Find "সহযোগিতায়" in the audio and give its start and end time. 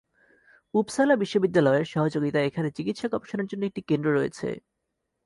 1.85-2.47